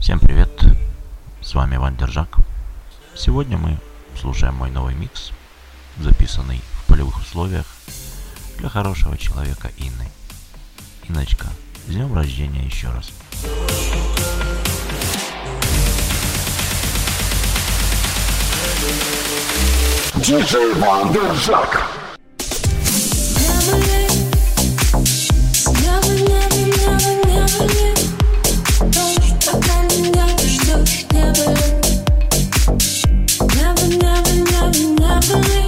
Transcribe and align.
Всем 0.00 0.18
привет, 0.20 0.48
с 1.42 1.54
вами 1.54 1.76
Ван 1.76 1.96
Держак. 1.96 2.38
Сегодня 3.14 3.58
мы 3.58 3.76
слушаем 4.18 4.54
мой 4.54 4.70
новый 4.70 4.94
микс, 4.94 5.32
записанный 5.98 6.62
в 6.78 6.86
полевых 6.86 7.18
условиях 7.18 7.66
для 8.56 8.70
хорошего 8.70 9.18
человека 9.18 9.70
Инны. 9.76 10.08
Иночка, 11.08 11.48
с 11.86 11.92
днем 11.92 12.14
рождения 12.14 12.64
еще 12.64 12.88
раз. 12.88 13.10
Диджей 20.16 20.72
Ван 20.76 21.12
Держак. 21.12 22.03
never, 27.34 27.66
never, 33.98 34.72
never 35.02 35.63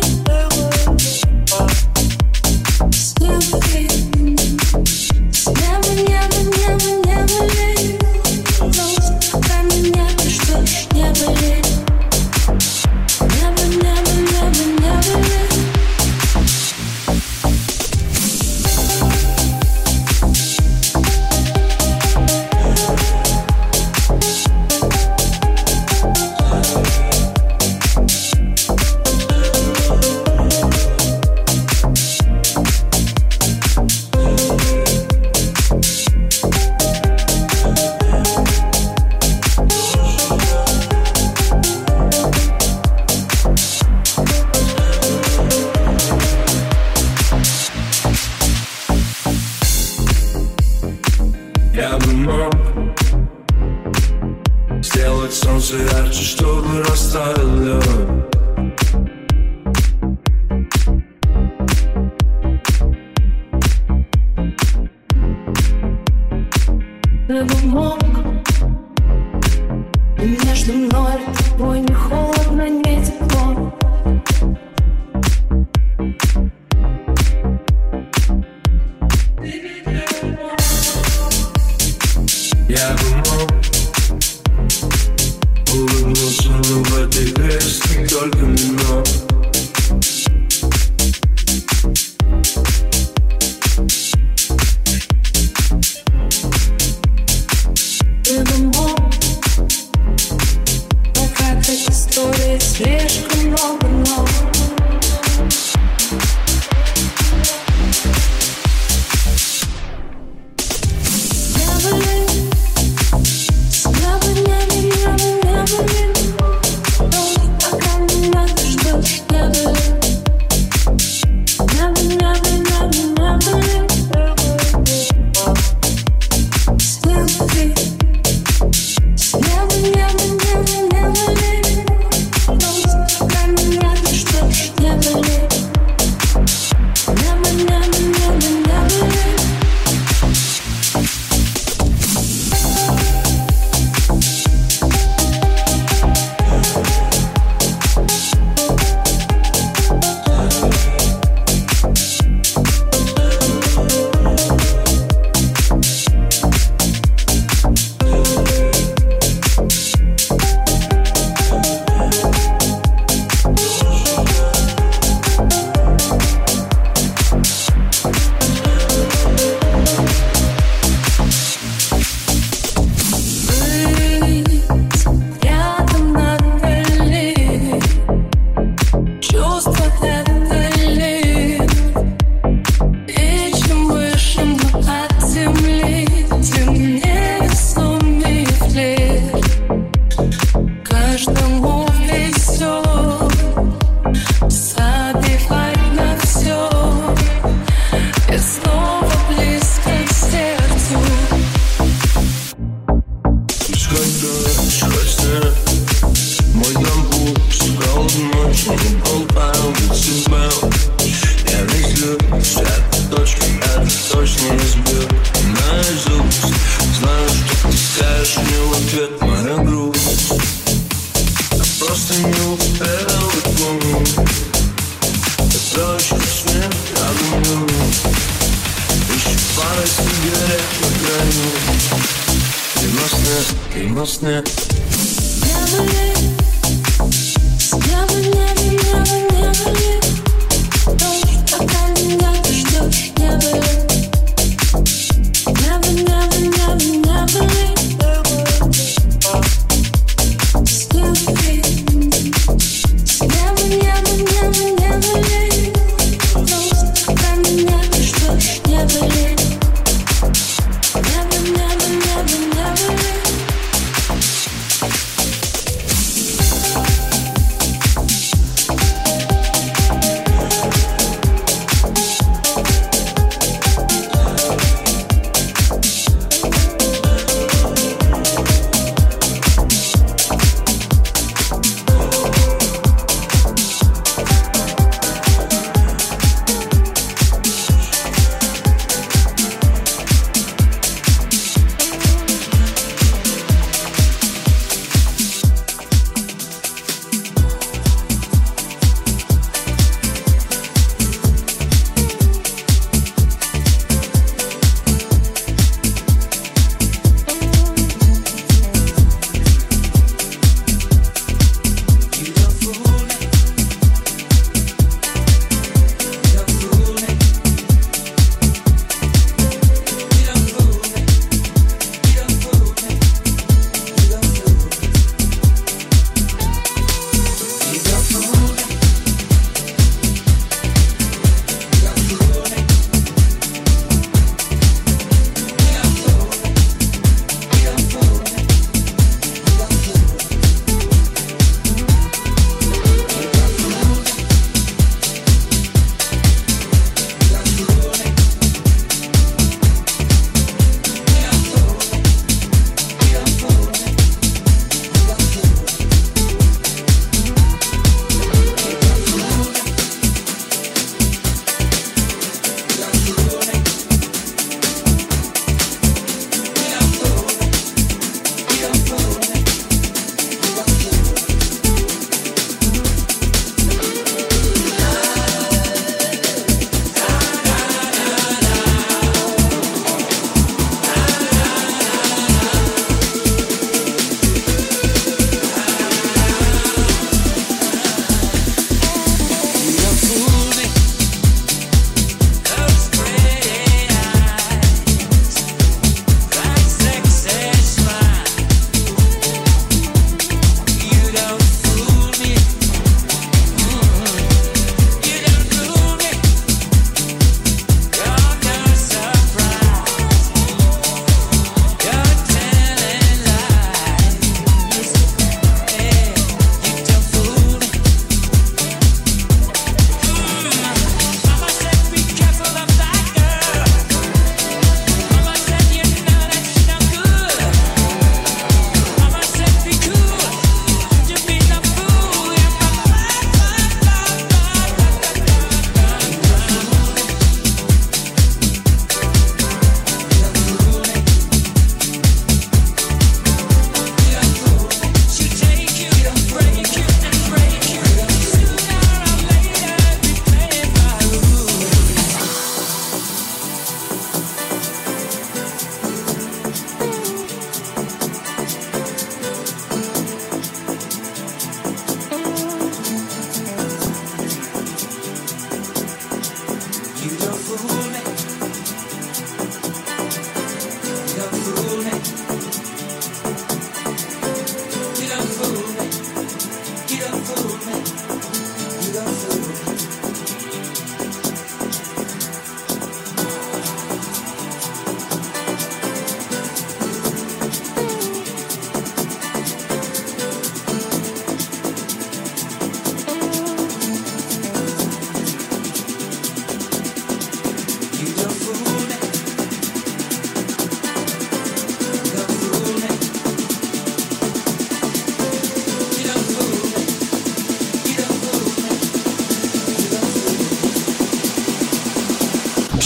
Ой, 71.58 71.80
не 71.80 71.94
хочется 71.94 72.15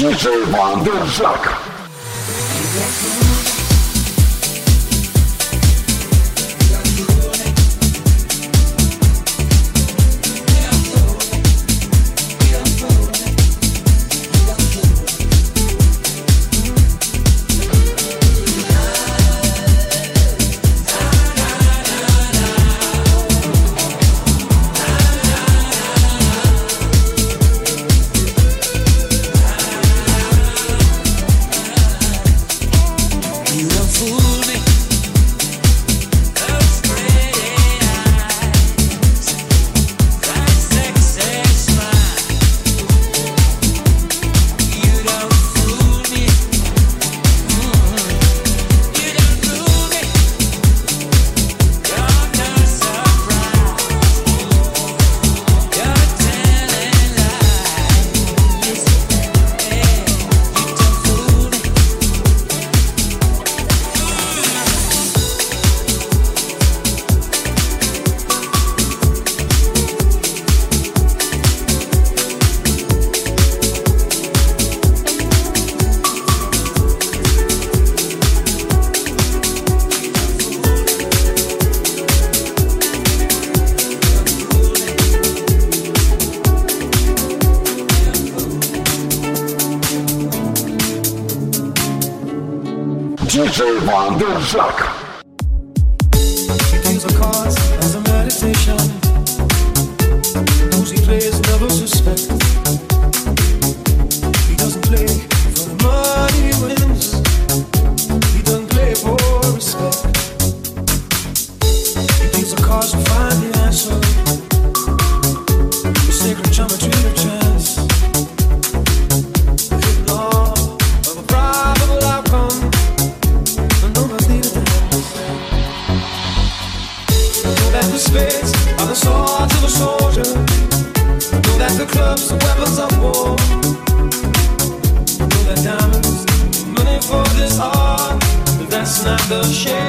DJ 0.00 0.46
Вандержак. 0.46 1.44
You 1.44 1.59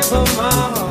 for 0.01 0.25
my 0.37 0.49
heart. 0.53 0.90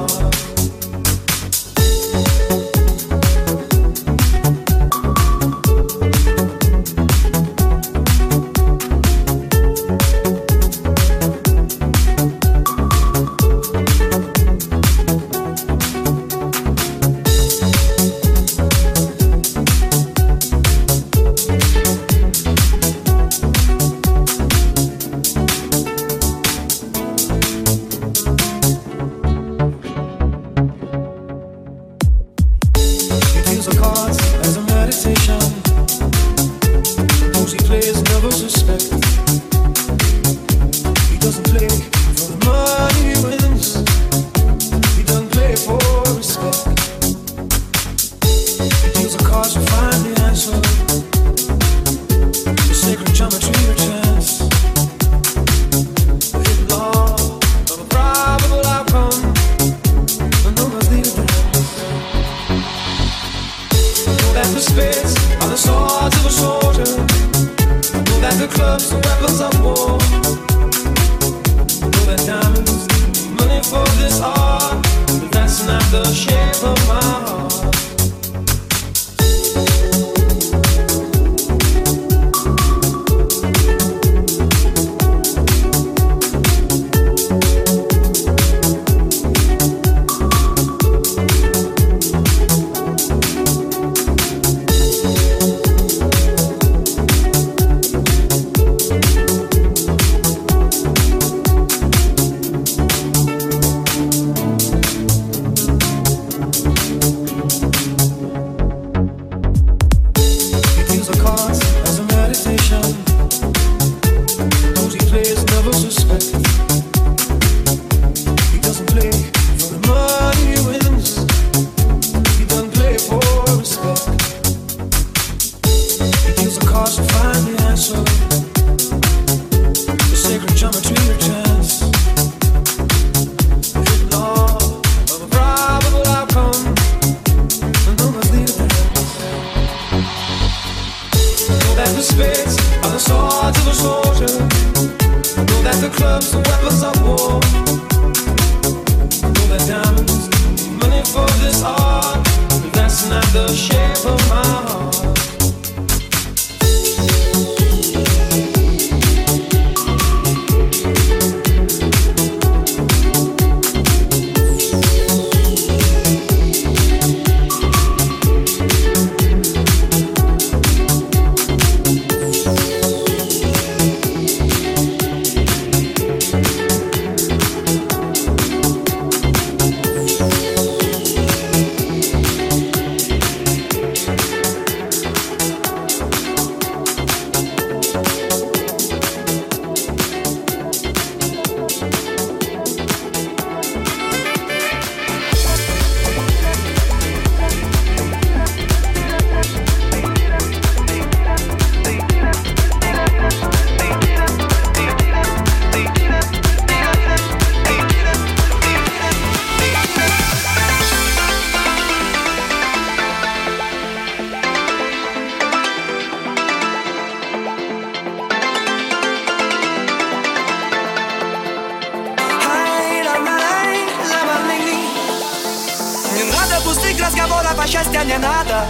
Пустых 226.70 227.00
разговоров, 227.00 227.56
а 227.58 227.66
счастья 227.66 228.02
не 228.04 228.16
надо. 228.16 228.64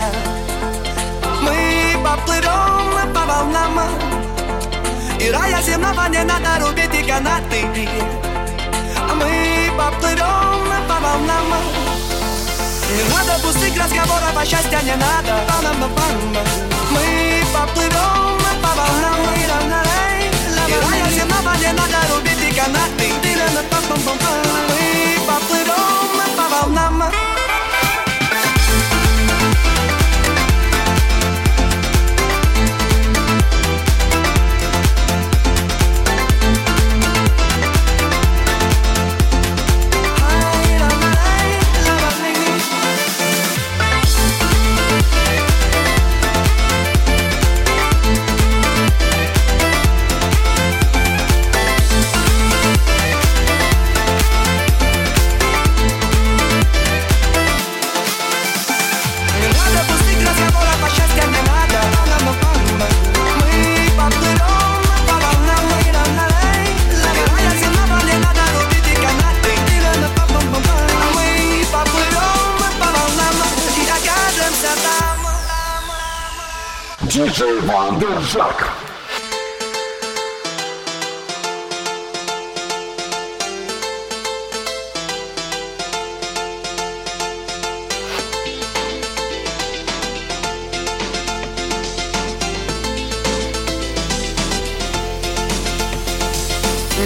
Мы 1.43 1.97
поплывем 2.03 3.13
по 3.13 3.21
волнам. 3.27 3.79
И 5.21 5.31
рая 5.31 5.61
земного 5.63 6.09
не 6.09 6.23
надо 6.25 6.65
рубить 6.65 6.95
и 6.95 7.03
канаты. 7.03 7.61
Мы 9.21 9.71
поплывем 9.77 10.65
по 10.89 10.97
волнам. 11.05 11.49
Не 12.97 13.05
надо 13.13 13.39
пустых 13.43 13.77
разговоров, 13.77 14.35
а 14.35 14.47
счастья 14.47 14.81
не 14.83 14.97
надо. 14.97 15.35
Мы 16.95 17.45
поплывем 17.53 18.41
по 18.63 18.71
волнам. 18.79 19.21
И 20.69 20.75
рая 20.85 21.11
земного 21.17 21.53
не 21.59 21.73
надо 21.79 21.99
рубить 22.15 22.45
и 22.49 22.55
канаты. 22.59 23.07
Мы 24.69 25.19
поплывем 25.29 26.37
по 26.39 26.49
волнам 26.49 27.30
Диджей 77.21 77.61
Вандержак. 77.61 78.73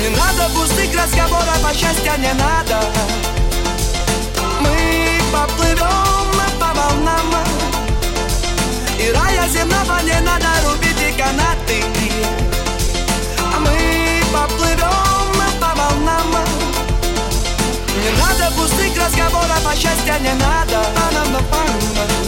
Не 0.01 0.09
надо 0.11 0.49
пустых 0.55 0.95
разговоров, 0.97 1.59
а 1.65 1.75
счастья 1.75 2.17
не 2.19 2.33
надо 2.35 3.24
земного 9.65 10.01
не 10.03 10.21
надо 10.21 10.47
рубить 10.67 11.01
и 11.01 11.13
канаты. 11.13 11.85
А 13.55 13.61
мы 13.61 14.23
поплывем 14.33 15.61
по 15.61 15.75
волнам. 15.75 16.35
Не 18.03 18.11
надо 18.21 18.55
пустых 18.57 18.97
разговоров, 19.03 19.63
а 19.67 19.75
счастья 19.75 20.19
не 20.21 20.33
надо. 20.35 20.85
Мы 21.33 22.24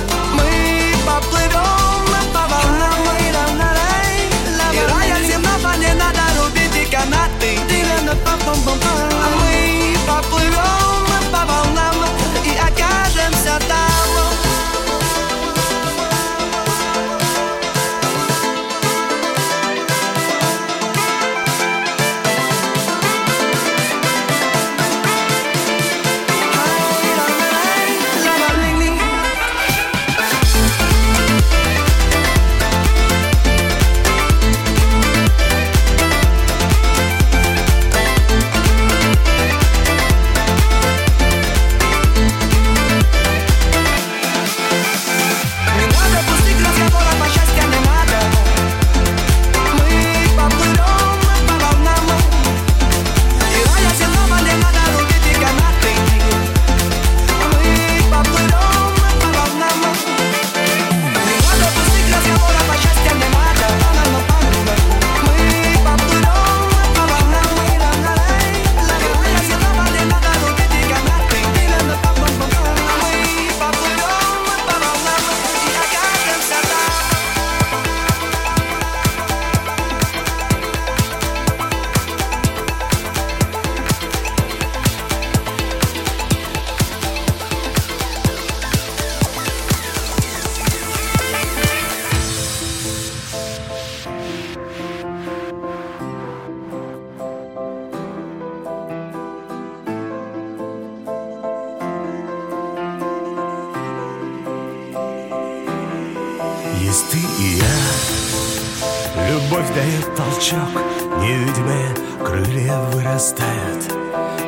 Есть 106.87 107.11
ты 107.11 107.19
и 107.19 107.57
я. 107.57 109.29
Любовь 109.29 109.75
дает 109.75 110.15
толчок 110.15 110.85
Невидимые 111.21 111.93
крылья 112.25 112.79
вырастают. 112.93 113.93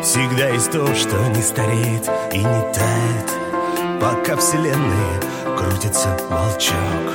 Всегда 0.05 0.49
есть 0.51 0.71
то, 0.71 0.87
что 0.95 1.17
не 1.31 1.43
стареет 1.43 2.09
и 2.33 2.39
не 2.39 2.63
тает. 2.73 4.01
Пока 4.01 4.37
вселенная 4.37 5.21
крутится 5.57 6.17
волчок 6.31 7.07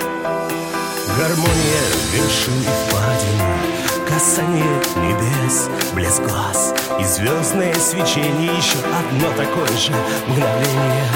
Гармония 1.17 1.85
вершин 2.11 2.59
и 2.59 2.67
впадин 2.89 4.05
Касание 4.05 4.81
небес, 4.97 5.69
блеск 5.93 6.21
глаз 6.23 6.73
И 6.99 7.03
звездное 7.05 7.73
свечение. 7.75 8.57
Еще 8.57 8.79
одно 8.79 9.29
такое 9.37 9.77
же 9.77 9.93
мгновение 10.27 11.07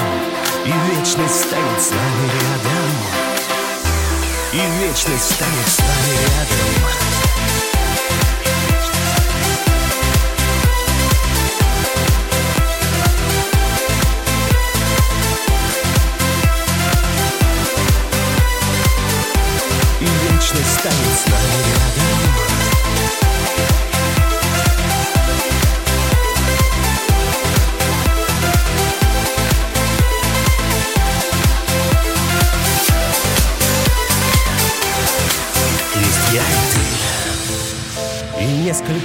И 0.64 0.72
вечность 0.96 1.40
станет 1.40 1.82
с 1.82 1.90
нами 1.90 2.24
рядом 2.24 3.27
И 4.50 4.56
вечность 4.56 5.34
станет 5.34 5.68
с 5.68 5.78
нами 5.78 6.16
рядом 6.22 7.07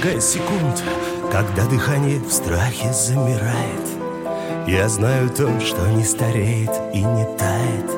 каждая 0.04 0.20
секунд, 0.20 0.82
когда 1.32 1.64
дыхание 1.64 2.18
в 2.18 2.30
страхе 2.30 2.92
замирает. 2.92 3.88
Я 4.66 4.86
знаю 4.90 5.30
то, 5.30 5.48
что 5.60 5.80
не 5.92 6.04
стареет 6.04 6.70
и 6.92 7.02
не 7.02 7.24
тает. 7.38 7.90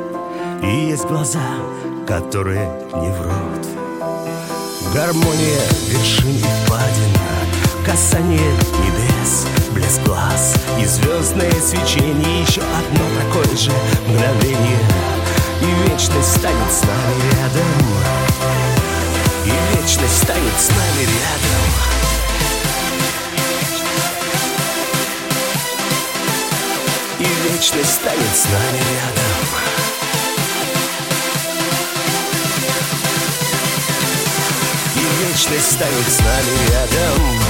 И 0.63 0.91
есть 0.91 1.05
глаза, 1.07 1.43
которые 2.07 2.71
не 2.95 3.11
врут. 3.11 3.67
Гармония 4.95 5.61
вершин 5.89 6.31
и 6.31 6.45
впадина, 6.65 7.27
касание 7.85 8.53
небес, 8.85 9.47
блеск 9.73 10.03
глаз 10.05 10.55
и 10.81 10.85
звездное 10.85 11.51
свечение. 11.61 12.43
Еще 12.43 12.61
одно 12.61 13.05
такое 13.21 13.57
же 13.57 13.73
мгновение, 14.07 14.79
и 15.61 15.91
вечность 15.91 16.37
станет 16.37 16.73
с 16.73 16.83
нами 16.83 17.33
рядом. 17.33 17.67
И 19.45 19.77
вечность 19.77 20.23
станет 20.23 20.55
с 20.57 20.69
нами 20.69 21.03
рядом. 21.03 21.96
И 27.19 27.25
вечность 27.25 27.95
станет 27.95 28.37
с 28.37 28.45
нами 28.45 28.79
рядом. 28.79 29.47
И 34.95 35.25
вечность 35.25 35.73
станет 35.73 36.09
с 36.09 36.19
нами 36.19 36.71
рядом. 36.71 37.46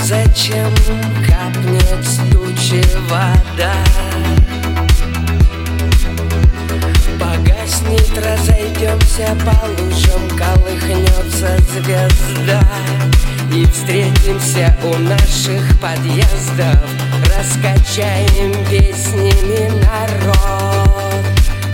Зачем 0.00 0.72
капнет 1.26 2.04
с 2.04 2.16
тучи 2.30 2.84
вода? 3.08 3.74
Погаснет, 7.18 8.18
разойдемся 8.18 9.36
по 9.44 9.66
лужам 9.66 10.28
Колыхнется 10.36 11.56
звезда. 11.72 12.62
И 13.54 13.66
встретимся 13.66 14.76
у 14.82 14.96
наших 14.98 15.78
подъездов 15.80 16.78
Раскачаем 17.36 18.52
песнями 18.70 19.70
народ. 19.84 21.24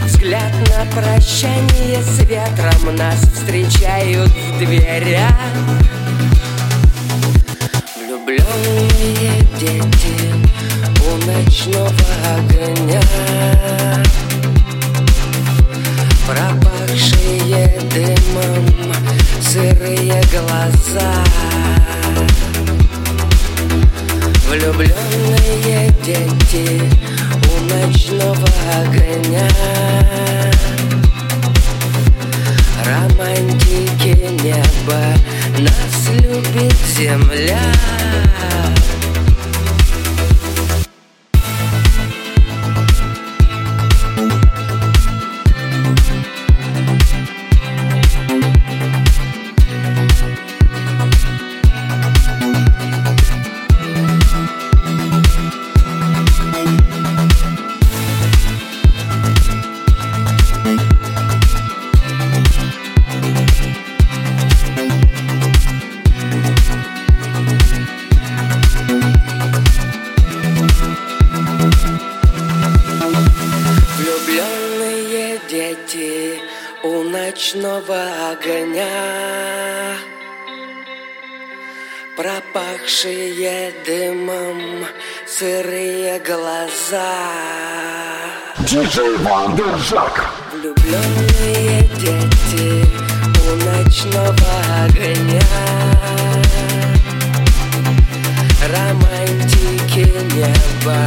Взгляд 0.05 0.53
на 0.71 0.85
прощание 1.01 2.03
с 2.03 2.19
ветром 2.21 2.97
Нас 2.97 3.21
встречают 3.21 4.31
в 4.31 4.59
дверях 4.59 5.33
Влюбленные 8.39 9.43
дети 9.59 10.33
у 11.03 11.17
ночного 11.27 11.91
огня 12.37 13.03
Пропахшие 16.27 17.81
дымом 17.93 18.67
сырые 19.41 20.23
глаза 20.33 21.13
Влюбленные 24.49 25.95
дети 26.05 26.83
у 27.45 27.61
ночного 27.73 28.49
огня 28.81 29.49
Романтики 32.85 34.15
неба 34.43 35.19
нас 35.61 36.09
любит 36.23 36.75
земля 36.97 37.59
Диджей 88.71 89.17
Вандержак. 89.21 90.29
Влюбленные 90.53 91.89
дети 91.97 92.85
у 93.41 93.57
ночного 93.65 94.35
огня. 94.85 95.41
Романтики 98.71 100.13
неба 100.35 100.99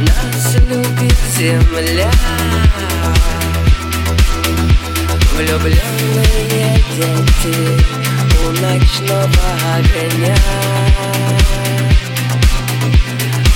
нас 0.00 0.56
любит 0.68 1.16
земля. 1.34 2.10
Влюбленные 5.32 6.84
дети 6.96 7.56
у 8.44 8.50
ночного 8.60 9.48
огня. 9.74 10.36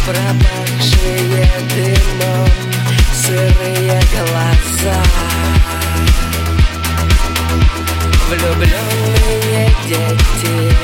Пропахшие 0.06 1.46
дымом 1.74 2.69
сырые 3.30 4.00
глаза 4.12 5.02
Влюбленные 8.28 9.70
дети 9.86 10.74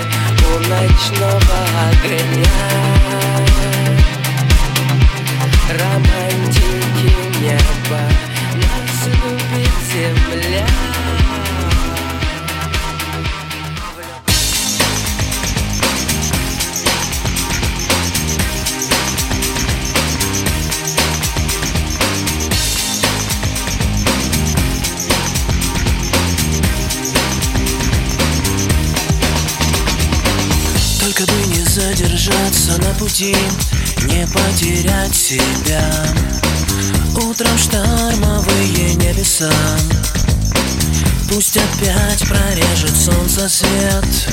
у 0.46 0.58
ночного 0.68 1.58
огня. 1.88 2.58
Романтики 5.70 7.14
неба 7.40 8.02
нас 8.54 9.06
любит 9.06 9.74
земля 9.92 10.85
пути 32.98 33.36
Не 34.08 34.26
потерять 34.26 35.14
себя. 35.14 35.82
Утром 37.16 37.58
штормовые 37.58 38.94
небеса. 38.94 39.50
Пусть 41.28 41.56
опять 41.56 42.26
прорежет 42.28 42.96
солнце 42.96 43.48
свет. 43.48 44.28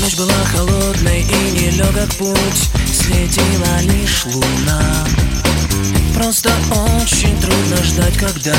Ночь 0.00 0.16
была 0.16 0.32
холодной 0.52 1.20
и 1.22 1.50
нелегок 1.52 2.10
путь 2.14 2.68
Светила 2.92 3.80
лишь 3.82 4.26
луна. 4.26 5.06
Просто 6.14 6.50
очень 6.70 7.40
трудно 7.40 7.82
ждать, 7.84 8.16
когда. 8.16 8.56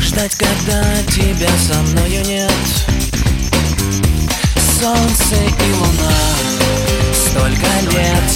Ждать, 0.00 0.34
когда 0.36 0.82
тебя 1.08 1.50
со 1.58 1.80
мною 1.82 2.24
нет 2.26 2.93
солнце 4.84 5.36
и 5.36 5.72
луна. 5.72 6.14
Столько 7.14 7.70
лет, 7.96 8.30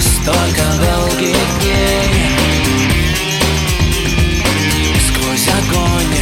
столько 0.00 0.64
долгих 0.84 1.36
дней. 1.60 2.10
Сквозь 5.06 5.48
огонь, 5.60 6.16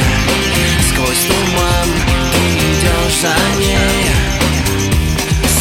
сквозь 0.89 1.25
туман 1.29 1.89
Ты 2.33 2.43
идешь 2.71 3.21
за 3.23 3.35
ней. 3.59 4.05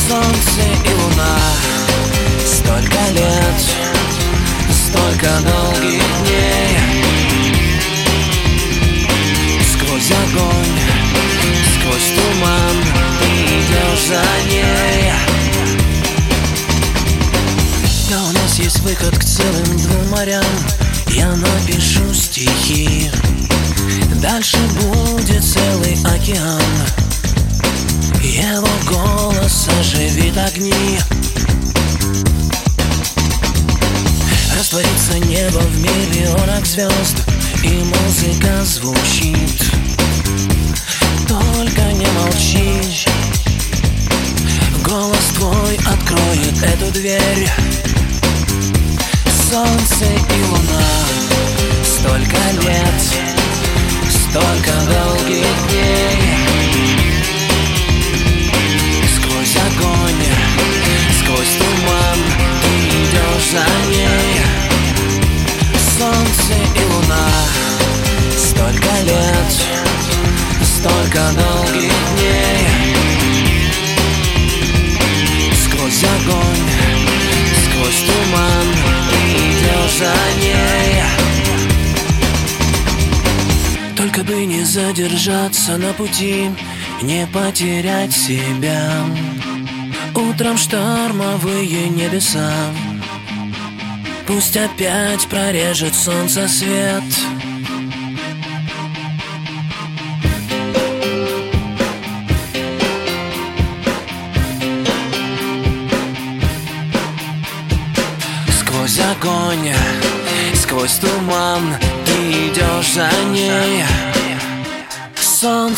Солнце 0.09 0.61
и 0.83 0.93
луна 1.01 1.37
Столько 2.45 2.99
лет, 3.13 3.59
столько 4.69 5.29
долгих 5.39 6.02
выход 18.83 19.17
к 19.17 19.23
целым 19.23 19.77
двум 19.77 20.09
морям. 20.09 20.43
Я 21.09 21.29
напишу 21.35 22.13
стихи. 22.13 23.11
Дальше 24.21 24.57
будет 24.79 25.43
целый 25.43 25.97
океан. 26.05 26.61
Его 28.21 28.67
голос 28.89 29.67
оживит 29.79 30.37
огни. 30.37 30.99
Растворится 34.57 35.19
небо 35.19 35.59
в 35.59 35.79
миллионах 35.79 36.65
звезд 36.65 37.17
И 37.63 37.67
музыка 37.67 38.63
звучит. 38.63 39.61
Только 41.27 41.81
не 41.91 42.07
молчи. 42.11 42.97
Голос 44.85 45.33
твой 45.35 45.75
откроет 45.85 46.63
эту 46.63 46.91
дверь 46.93 47.49
Солнце 49.53 50.05
и 50.05 50.43
луна. 50.45 50.83
Столько 51.83 52.37
лет 52.63 53.01
Столько 54.09 54.73
долгих 54.91 55.45
дней. 55.69 56.17
Сквозь 59.15 59.57
огонь 59.57 60.25
Сквозь 61.19 61.55
туман 61.59 62.19
Ты 62.63 62.73
идешь 62.97 63.49
за 63.51 63.65
ней. 63.91 64.41
Солнце 65.99 66.55
и 66.73 66.83
луна 66.91 67.29
Столько 68.35 68.91
лет 69.03 69.53
Столько 70.63 71.21
долгих 71.35 71.93
дней. 72.15 72.67
Сквозь 75.53 76.03
огонь 76.05 76.72
Сквозь 77.83 78.03
туман 78.03 78.67
идешь 79.19 79.97
за 79.99 80.15
ней. 80.41 81.03
Только 83.97 84.23
бы 84.23 84.45
не 84.45 84.63
задержаться 84.63 85.77
на 85.77 85.91
пути 85.91 86.49
Не 87.01 87.27
потерять 87.27 88.13
себя. 88.13 88.89
Утром 90.15 90.57
штормовые 90.57 91.89
небеса. 91.89 92.53
Пусть 94.27 94.55
опять 94.55 95.27
прорежет 95.27 95.93
солнце 95.93 96.47
свет 96.47 97.03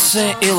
Солнце 0.06 0.36
и 0.40 0.50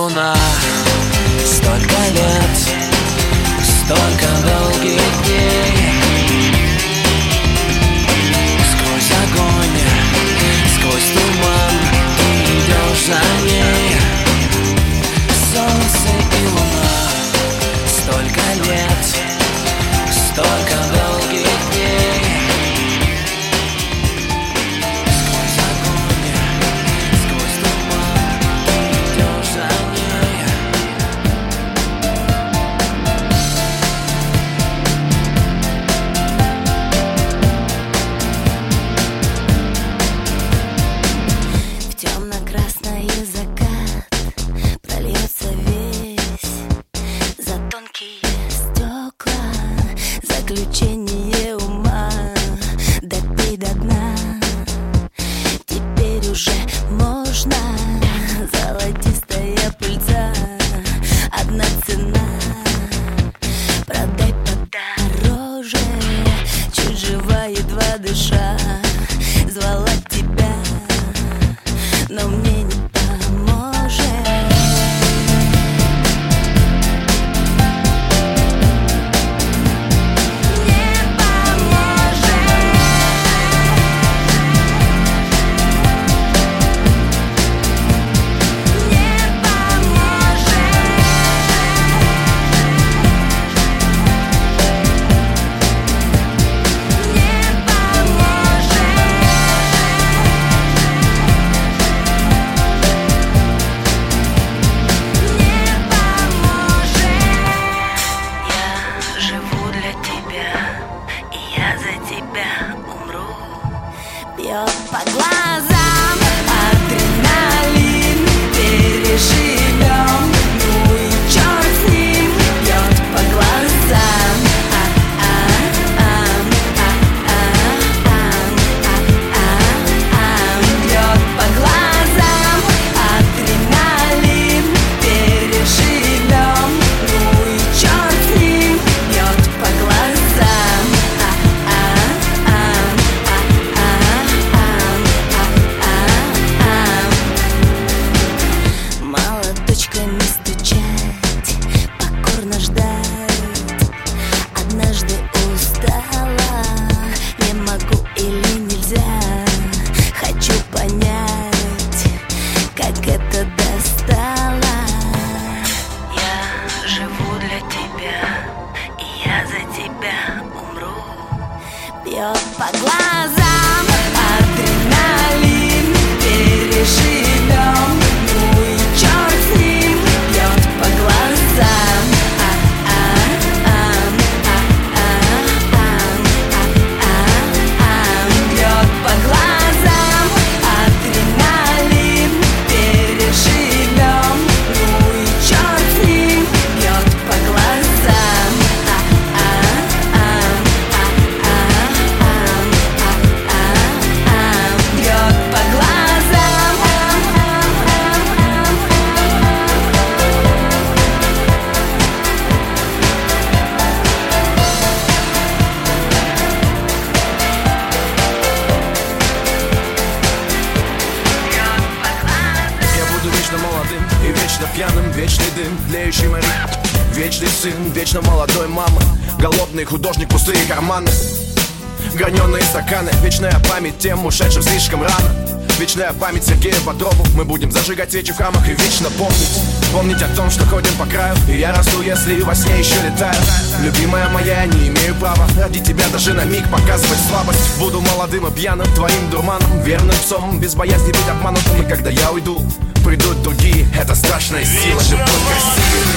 Граненые 232.13 232.63
стаканы, 232.63 233.11
вечная 233.21 233.59
память 233.69 233.97
тем 233.99 234.25
ушедшим 234.25 234.61
слишком 234.63 235.01
рано. 235.03 235.57
Вечная 235.79 236.11
память 236.13 236.43
Сергею 236.43 236.81
Бодрову 236.87 237.23
Мы 237.35 237.45
будем 237.45 237.71
зажигать 237.71 238.09
свечи 238.09 238.33
в 238.33 238.37
храмах 238.37 238.67
и 238.67 238.71
вечно 238.71 239.11
помнить. 239.11 239.61
Помнить 239.93 240.21
о 240.23 240.35
том, 240.35 240.49
что 240.49 240.65
ходим 240.65 240.91
по 240.97 241.05
краю 241.05 241.35
И 241.47 241.57
я 241.57 241.71
расту, 241.71 242.01
если 242.01 242.41
во 242.41 242.55
сне 242.55 242.79
еще 242.79 242.95
летаю. 242.95 243.35
Любимая 243.83 244.27
моя, 244.29 244.63
я 244.63 244.65
не 244.65 244.87
имею 244.87 245.13
права 245.15 245.47
Ради 245.55 245.79
тебя 245.79 246.07
даже 246.11 246.33
на 246.33 246.45
миг 246.45 246.67
показывать 246.71 247.19
слабость. 247.29 247.77
Буду 247.77 248.01
молодым 248.01 248.47
и 248.47 248.51
пьяным, 248.51 248.91
твоим 248.95 249.29
дурманом 249.29 249.81
Верным 249.81 250.15
псом, 250.15 250.59
без 250.59 250.73
боязни 250.73 251.11
быть 251.11 251.29
обманутым. 251.29 251.79
И 251.79 251.87
когда 251.87 252.09
я 252.09 252.31
уйду, 252.31 252.59
придут 253.05 253.43
другие 253.43 253.87
Это 253.95 254.15
страшная 254.15 254.65
сила, 254.65 255.01
любовь 255.11 255.27
к 255.27 256.16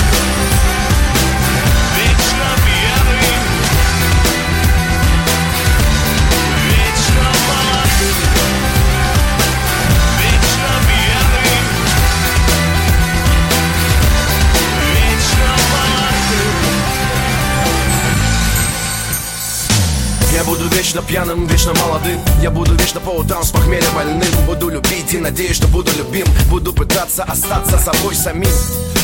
вечно 20.81 21.03
пьяным, 21.03 21.47
вечно 21.47 21.74
молодым. 21.74 22.18
Я 22.41 22.51
буду 22.51 22.74
вечно 22.74 23.01
по 23.01 23.11
утрам 23.11 23.45
с 23.45 23.51
похмелья 23.51 23.91
больным. 23.95 24.22
Буду 24.47 24.70
любить 24.70 25.12
и 25.12 25.18
надеюсь, 25.18 25.57
что 25.57 25.68
буду 25.68 25.91
любим. 25.99 26.24
Буду 26.49 26.72
пытаться 26.72 27.22
остаться 27.22 27.78
собой 27.78 28.14
самим. 28.14 28.49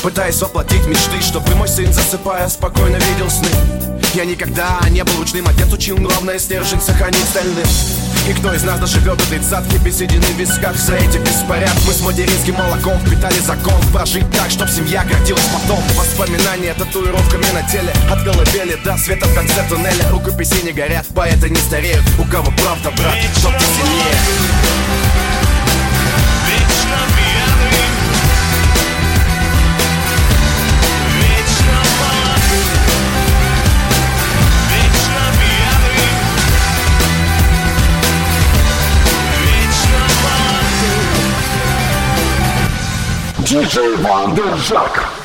Пытаясь 0.02 0.40
воплотить 0.40 0.86
мечты 0.86 1.20
Чтобы 1.20 1.54
мой 1.54 1.68
сын, 1.68 1.92
засыпая, 1.92 2.48
спокойно 2.48 2.96
видел 2.96 3.28
сны. 3.28 3.48
Я 4.14 4.24
никогда 4.24 4.80
не 4.88 5.04
был 5.04 5.20
учным 5.20 5.46
Отец 5.48 5.70
учил, 5.70 5.98
главное 5.98 6.38
стержень 6.38 6.80
сохранить 6.80 7.24
стальным 7.24 7.66
и 8.28 8.32
кто 8.32 8.52
из 8.52 8.64
нас 8.64 8.78
доживет 8.80 9.16
до 9.18 9.26
тридцатки 9.26 9.76
без 9.76 9.98
седины 9.98 10.24
в 10.24 10.38
висках 10.38 10.76
За 10.76 10.96
эти 10.96 11.18
беспорядки. 11.18 11.86
Мы 11.86 11.92
с 11.92 12.00
материнским 12.00 12.54
молоком 12.54 12.98
Впитали 13.00 13.38
закон. 13.40 13.80
Прожить 13.92 14.28
так, 14.30 14.50
чтоб 14.50 14.68
семья 14.68 15.04
гордилась 15.04 15.48
потом. 15.52 15.82
Воспоминания 15.96 16.74
татуировками 16.74 17.46
на 17.52 17.62
теле 17.70 17.92
От 18.10 18.24
колыбели 18.24 18.76
до 18.84 18.96
света 18.96 19.26
в 19.26 19.34
конце 19.34 19.64
туннеля. 19.68 20.10
Рукописи 20.10 20.64
не 20.64 20.72
горят, 20.72 21.06
поэты 21.14 21.50
не 21.50 21.56
стареют. 21.56 22.04
У 22.18 22.24
кого 22.24 22.50
правда, 22.62 22.90
брат, 22.90 23.16
чтоб 23.38 23.52
ты 23.52 23.64
сильнее 23.64 25.35
Диджей 43.46 43.94
Вандержак. 43.98 45.04
Где-то 45.04 45.15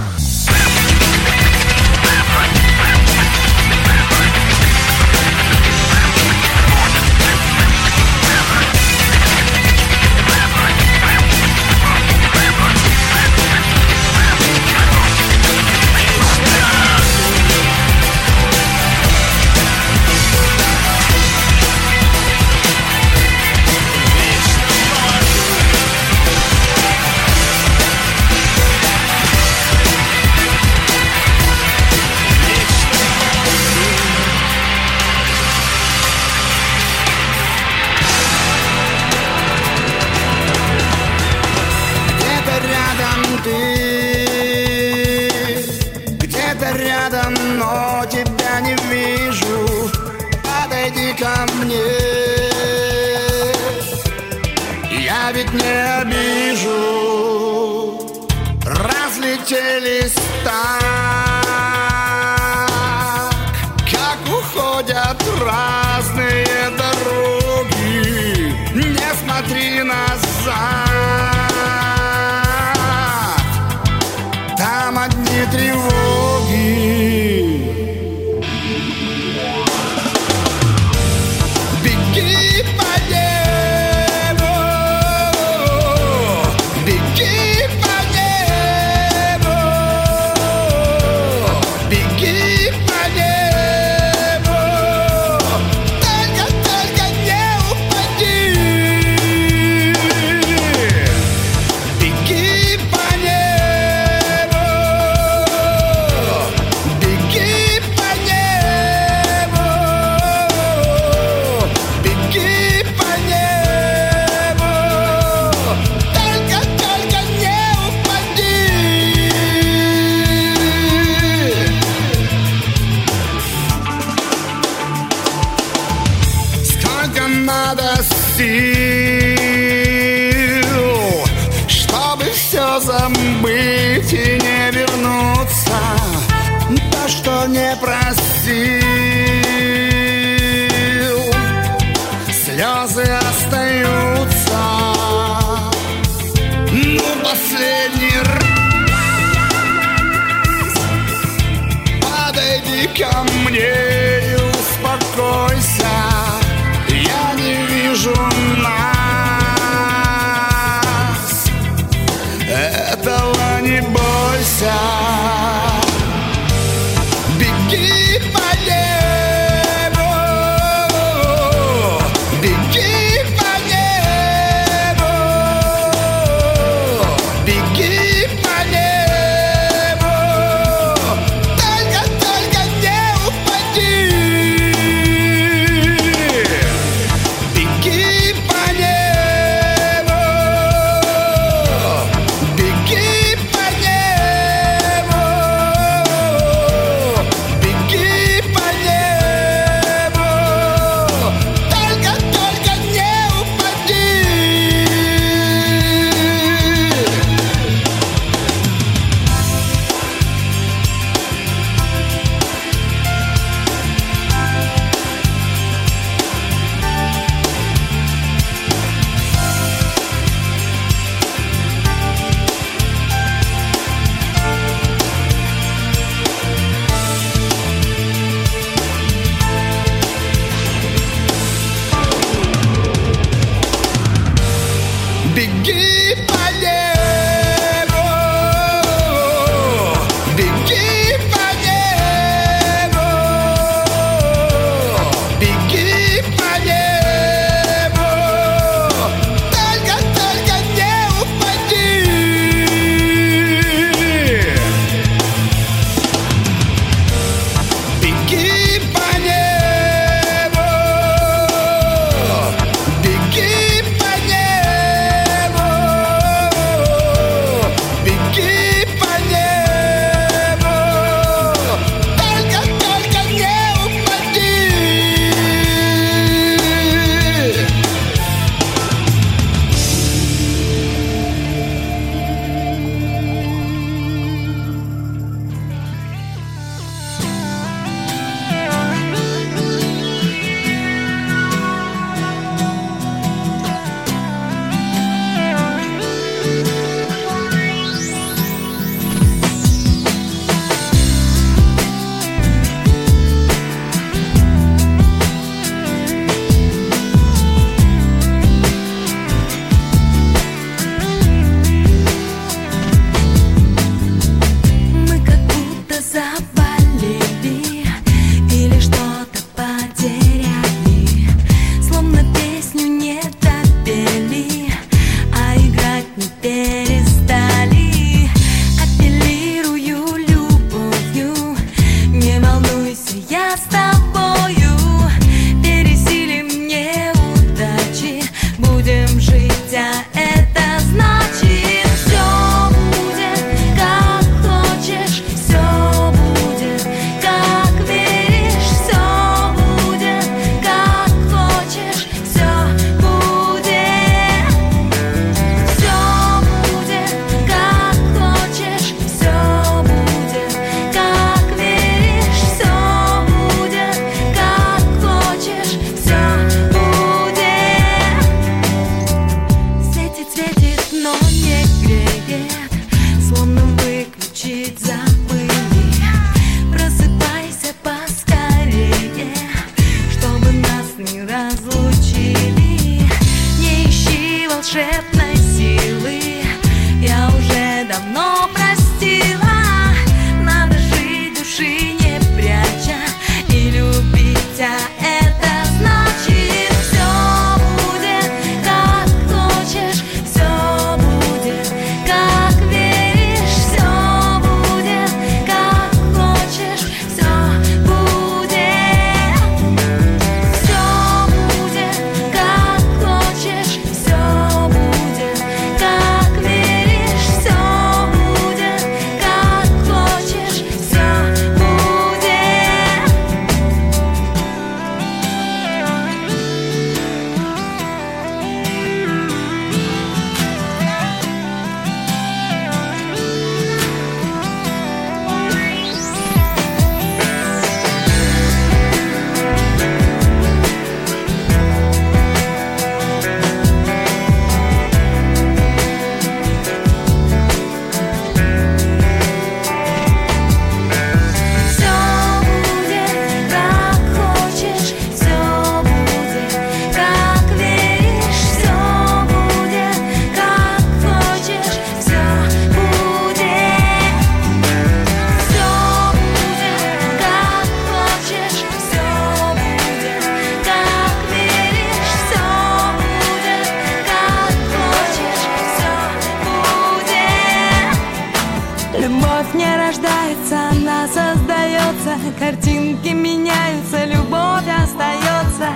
Любовь 479.42 479.56
не 479.56 479.76
рождается, 479.76 480.70
она 480.70 481.08
создается. 481.08 482.16
Картинки 482.38 483.10
меняются, 483.10 484.06
любовь 484.06 484.68
остается. 484.84 485.70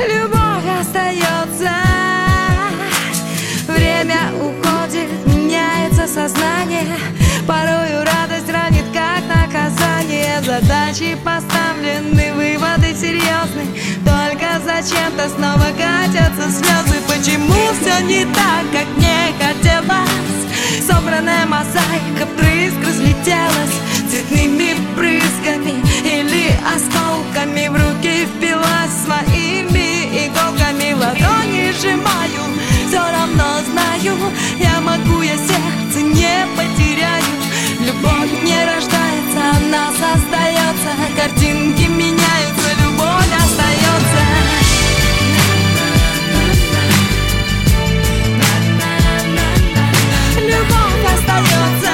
Любовь 0.00 0.80
остается. 0.80 1.70
Время 3.68 4.18
уходит, 4.34 5.10
меняется 5.26 6.08
сознание. 6.08 6.88
Порою 7.46 8.04
радость 8.04 8.25
Задачи 10.46 11.16
поставлены, 11.24 12.32
выводы 12.34 12.94
серьезны. 12.94 13.66
Только 14.04 14.60
зачем-то 14.64 15.28
снова 15.28 15.72
катятся 15.76 16.48
слезы. 16.48 17.00
Почему 17.08 17.52
все 17.80 18.00
не 18.04 18.24
так, 18.26 18.62
как 18.70 18.86
мне 18.96 19.34
хотелось? 19.40 20.86
Собранная 20.86 21.46
мозаика 21.46 22.26
вдрызг 22.32 22.78
разлетелась 22.86 23.74
Цветными 24.08 24.76
брызгами 24.94 25.82
или 26.04 26.52
осколками. 26.62 27.66
В 27.66 27.72
руки 27.72 28.26
впилась 28.26 29.02
своими 29.04 30.28
иголками. 30.28 30.92
Ладони 30.92 31.72
сжимаю, 31.72 32.44
все 32.86 33.00
равно 33.00 33.62
знаю 33.68 34.16
Я 34.60 34.80
могу, 34.80 35.22
я 35.22 35.36
сердце 35.36 36.02
не 36.02 36.46
потеряю. 36.56 37.34
Любовь 37.80 38.30
не 38.44 38.64
рождается, 38.64 38.95
она 39.66 39.90
создается 39.90 40.90
Картинки 41.16 41.86
меняются, 41.88 42.70
любовь 42.82 43.32
остается. 43.36 44.22
Любовь 50.40 51.04
остается. 51.14 51.92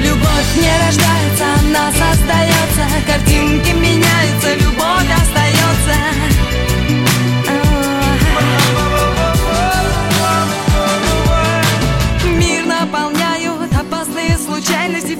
Любовь 0.00 0.50
не 0.56 0.72
рождается, 0.86 1.44
она 1.60 1.92
создается 1.92 2.82
Картинки 3.06 3.72
меняются, 3.72 4.54
любовь 4.54 5.10
остается 5.10 5.41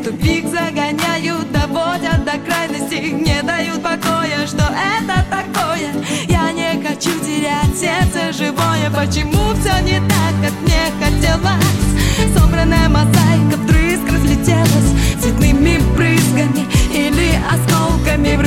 В 0.02 0.04
тупик 0.04 0.46
загоняют, 0.48 1.52
доводят 1.52 2.24
до 2.24 2.32
крайности. 2.44 3.12
Не 3.12 3.40
дают 3.42 3.80
покоя, 3.84 4.44
что 4.48 4.64
это 4.64 5.24
такое. 5.30 5.92
Я 6.26 6.50
не 6.50 6.82
хочу 6.82 7.10
терять 7.20 7.78
сердце 7.78 8.32
живое. 8.32 8.90
Почему 8.90 9.54
все 9.60 9.80
не 9.84 10.00
так, 10.00 10.34
как 10.42 10.52
мне 10.62 10.90
хотелось? 10.98 12.36
Собранная 12.36 12.88
мозаика 12.88 13.56
вдрызг 13.62 14.02
разлетелась 14.10 14.92
Цветными 15.20 15.78
брызгами 15.94 16.66
или 16.92 17.38
осколками 17.48 18.34
В 18.36 18.40